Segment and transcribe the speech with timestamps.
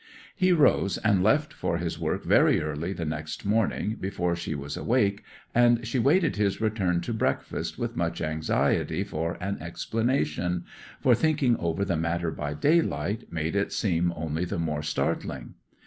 [0.35, 4.75] 'He rose and left for his work very early the next morning, before she was
[4.75, 10.65] awake, and she waited his return to breakfast with much anxiety for an explanation,
[10.99, 15.53] for thinking over the matter by daylight made it seem only the more startling.